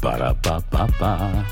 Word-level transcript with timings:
Para 0.00 0.34
pa. 0.34 1.46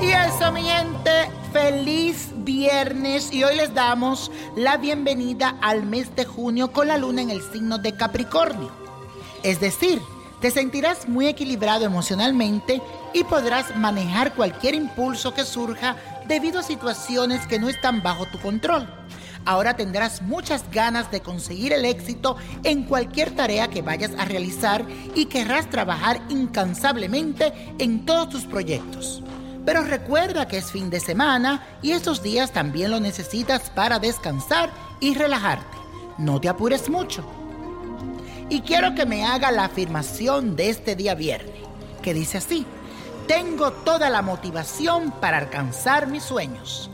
Y 0.00 0.10
eso, 0.10 0.52
mi 0.52 0.62
gente, 0.62 1.30
feliz 1.52 2.30
viernes 2.36 3.32
y 3.32 3.44
hoy 3.44 3.56
les 3.56 3.74
damos 3.74 4.30
la 4.56 4.76
bienvenida 4.76 5.56
al 5.60 5.84
mes 5.84 6.14
de 6.16 6.24
junio 6.24 6.72
con 6.72 6.88
la 6.88 6.96
luna 6.96 7.22
en 7.22 7.30
el 7.30 7.42
signo 7.42 7.78
de 7.78 7.96
Capricornio. 7.96 8.70
Es 9.42 9.60
decir, 9.60 10.00
te 10.40 10.50
sentirás 10.50 11.08
muy 11.08 11.26
equilibrado 11.26 11.84
emocionalmente 11.84 12.80
y 13.12 13.24
podrás 13.24 13.76
manejar 13.76 14.34
cualquier 14.34 14.74
impulso 14.74 15.34
que 15.34 15.44
surja 15.44 15.96
debido 16.26 16.60
a 16.60 16.62
situaciones 16.62 17.46
que 17.46 17.58
no 17.58 17.68
están 17.68 18.02
bajo 18.02 18.26
tu 18.26 18.38
control. 18.38 18.88
Ahora 19.44 19.74
tendrás 19.74 20.22
muchas 20.22 20.70
ganas 20.70 21.10
de 21.10 21.20
conseguir 21.20 21.72
el 21.72 21.84
éxito 21.84 22.36
en 22.62 22.84
cualquier 22.84 23.34
tarea 23.34 23.68
que 23.68 23.82
vayas 23.82 24.12
a 24.18 24.24
realizar 24.24 24.84
y 25.14 25.26
querrás 25.26 25.68
trabajar 25.70 26.20
incansablemente 26.28 27.52
en 27.78 28.04
todos 28.04 28.28
tus 28.28 28.44
proyectos. 28.44 29.22
Pero 29.64 29.82
recuerda 29.82 30.46
que 30.46 30.58
es 30.58 30.70
fin 30.70 30.90
de 30.90 31.00
semana 31.00 31.62
y 31.82 31.92
estos 31.92 32.22
días 32.22 32.52
también 32.52 32.90
lo 32.90 33.00
necesitas 33.00 33.70
para 33.70 33.98
descansar 33.98 34.70
y 35.00 35.14
relajarte. 35.14 35.76
No 36.18 36.40
te 36.40 36.48
apures 36.48 36.88
mucho. 36.88 37.39
Y 38.50 38.62
quiero 38.62 38.96
que 38.96 39.06
me 39.06 39.24
haga 39.24 39.52
la 39.52 39.66
afirmación 39.66 40.56
de 40.56 40.70
este 40.70 40.96
día 40.96 41.14
viernes, 41.14 41.54
que 42.02 42.12
dice 42.12 42.38
así, 42.38 42.66
tengo 43.28 43.70
toda 43.70 44.10
la 44.10 44.22
motivación 44.22 45.12
para 45.12 45.38
alcanzar 45.38 46.08
mis 46.08 46.24
sueños. 46.24 46.90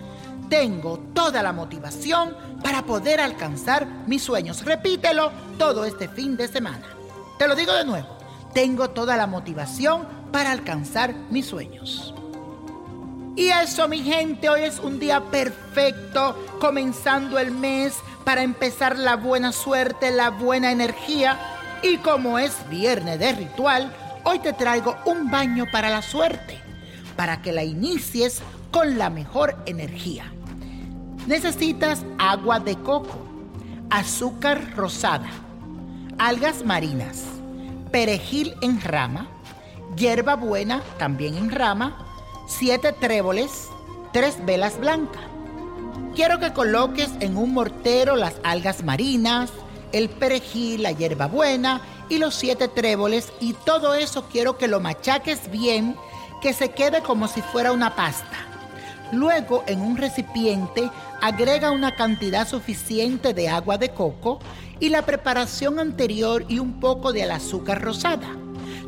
Tengo 0.51 0.99
toda 1.15 1.43
la 1.43 1.55
motivación 1.55 2.37
para 2.63 2.83
poder 2.83 3.21
alcanzar 3.21 3.87
mis 4.07 4.23
sueños. 4.23 4.67
Repítelo 4.67 5.33
todo 5.57 5.87
este 5.87 6.09
fin 6.09 6.37
de 6.37 6.47
semana. 6.47 6.87
Te 7.39 7.49
lo 7.49 7.57
digo 7.57 7.73
de 7.73 7.87
nuevo, 7.87 8.19
tengo 8.53 8.91
toda 8.91 9.17
la 9.17 9.27
motivación 9.27 10.07
para 10.33 10.53
alcanzar 10.53 11.15
mis 11.31 11.47
sueños. 11.47 12.15
Y 13.37 13.51
eso, 13.51 13.87
mi 13.87 13.99
gente, 13.99 14.49
hoy 14.49 14.63
es 14.63 14.79
un 14.79 14.99
día 14.99 15.21
perfecto, 15.21 16.35
comenzando 16.59 17.39
el 17.39 17.51
mes 17.51 17.95
para 18.25 18.43
empezar 18.43 18.99
la 18.99 19.17
buena 19.17 19.53
suerte, 19.53 20.11
la 20.11 20.31
buena 20.31 20.73
energía. 20.73 21.39
Y 21.83 21.99
como 21.99 22.39
es 22.39 22.57
viernes 22.71 23.19
de 23.19 23.33
ritual, 23.33 23.95
hoy 24.25 24.39
te 24.39 24.55
traigo 24.55 24.97
un 25.05 25.31
baño 25.31 25.67
para 25.71 25.91
la 25.91 26.01
suerte, 26.01 26.59
para 27.15 27.43
que 27.43 27.53
la 27.53 27.63
inicies 27.63 28.41
con 28.71 28.97
la 28.97 29.11
mejor 29.11 29.55
energía. 29.67 30.33
Necesitas 31.27 32.07
agua 32.17 32.59
de 32.59 32.77
coco, 32.77 33.19
azúcar 33.91 34.75
rosada, 34.75 35.29
algas 36.17 36.65
marinas, 36.65 37.25
perejil 37.93 38.55
en 38.63 38.81
rama, 38.81 39.29
hierba 39.95 40.37
buena 40.37 40.81
también 40.99 41.37
en 41.37 41.51
rama, 41.51 42.06
siete 42.47 42.93
tréboles, 42.93 43.69
tres 44.13 44.45
velas 44.45 44.79
blancas. 44.79 45.23
Quiero 46.15 46.39
que 46.39 46.53
coloques 46.53 47.11
en 47.21 47.37
un 47.37 47.53
mortero 47.53 48.17
las 48.17 48.37
algas 48.43 48.83
marinas, 48.83 49.51
el 49.93 50.09
perejil, 50.09 50.83
la 50.85 50.93
hierbabuena 50.93 51.81
y 52.09 52.19
los 52.19 52.35
siete 52.35 52.69
tréboles 52.69 53.33
y 53.41 53.53
todo 53.53 53.95
eso 53.95 54.25
quiero 54.31 54.57
que 54.57 54.69
lo 54.69 54.81
machaques 54.81 55.51
bien, 55.51 55.97
que 56.41 56.53
se 56.53 56.71
quede 56.71 57.03
como 57.03 57.29
si 57.29 57.43
fuera 57.43 57.73
una 57.73 57.97
pasta. 57.97 58.37
Luego 59.13 59.63
en 59.67 59.81
un 59.81 59.97
recipiente 59.97 60.91
agrega 61.21 61.71
una 61.71 61.95
cantidad 61.95 62.49
suficiente 62.49 63.35
de 63.35 63.49
agua 63.49 63.79
de 63.79 63.91
coco 63.91 64.39
y 64.81 64.89
la 64.89 65.03
preparación 65.03 65.79
anterior 65.79 66.45
y 66.49 66.59
un 66.59 66.81
poco 66.81 67.13
de 67.13 67.25
azúcar 67.25 67.83
rosada. 67.83 68.46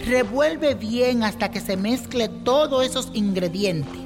Revuelve 0.08 0.74
bien 0.74 1.22
hasta 1.22 1.50
que 1.50 1.60
se 1.60 1.76
mezcle 1.76 2.30
todos 2.30 2.82
esos 2.82 3.10
ingredientes. 3.12 4.00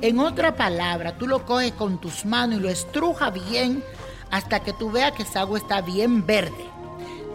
En 0.00 0.18
otra 0.18 0.56
palabra, 0.56 1.16
tú 1.16 1.28
lo 1.28 1.46
coges 1.46 1.70
con 1.70 2.00
tus 2.00 2.24
manos 2.24 2.58
y 2.58 2.62
lo 2.62 2.68
estruja 2.68 3.30
bien 3.30 3.84
hasta 4.32 4.64
que 4.64 4.72
tú 4.72 4.90
veas 4.90 5.12
que 5.12 5.22
esa 5.22 5.42
agua 5.42 5.58
está 5.58 5.80
bien 5.80 6.26
verde. 6.26 6.64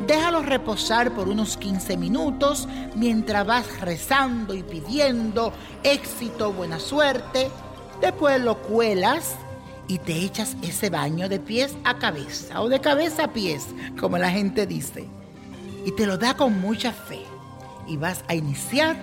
Déjalo 0.06 0.42
reposar 0.42 1.14
por 1.14 1.30
unos 1.30 1.56
15 1.56 1.96
minutos 1.96 2.68
mientras 2.94 3.48
vas 3.48 3.80
rezando 3.80 4.54
y 4.54 4.64
pidiendo 4.64 5.54
éxito, 5.84 6.52
buena 6.52 6.78
suerte. 6.78 7.50
Después 8.02 8.42
lo 8.42 8.58
cuelas 8.58 9.38
y 9.88 9.98
te 9.98 10.18
echas 10.26 10.58
ese 10.62 10.90
baño 10.90 11.30
de 11.30 11.40
pies 11.40 11.74
a 11.86 11.98
cabeza 11.98 12.62
o 12.62 12.68
de 12.68 12.82
cabeza 12.82 13.24
a 13.24 13.34
pies, 13.34 13.68
como 13.98 14.18
la 14.18 14.30
gente 14.30 14.68
dice. 14.68 15.08
Y 15.86 15.94
te 15.94 16.06
lo 16.06 16.18
da 16.18 16.34
con 16.34 16.60
mucha 16.60 16.92
fe. 16.92 17.24
Y 17.90 17.98
vas 17.98 18.24
a 18.28 18.36
iniciar 18.36 18.96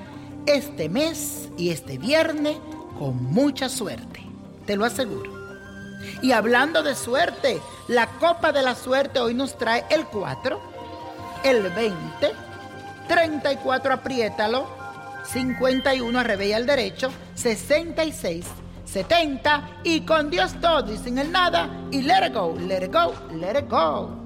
este 0.47 0.89
mes 0.89 1.51
y 1.59 1.71
este 1.71 1.99
viernes 1.99 2.57
con 2.99 3.23
mucha 3.23 3.69
suerte. 3.69 4.21
Te 4.65 4.77
lo 4.77 4.85
aseguro. 4.85 5.37
Y 6.23 6.33
hablando 6.33 6.83
de 6.83 6.95
suerte, 6.95 7.61
la 7.89 8.07
copa 8.19 8.53
de 8.53 8.63
la 8.63 8.75
suerte 8.75 9.21
hoy 9.21 9.35
nos 9.35 9.59
trae 9.59 9.85
el 9.91 10.07
4, 10.07 10.61
el 11.45 11.63
20, 11.71 11.97
34 13.09 13.95
apriétalo, 13.95 14.67
51 15.25 16.19
arrebella 16.19 16.57
al 16.57 16.67
derecho, 16.67 17.11
66, 17.35 18.47
70 18.85 19.81
y 19.85 20.03
con 20.03 20.31
Dios 20.31 20.55
todo 20.61 20.93
y 20.93 20.99
sin 20.99 21.19
el 21.19 21.33
nada 21.33 21.69
y 21.91 22.03
let 22.03 22.27
it 22.27 22.35
go, 22.35 22.57
let 22.59 22.85
it 22.85 22.93
go, 22.93 23.13
let 23.35 23.59
it 23.59 23.69
go. 23.69 24.26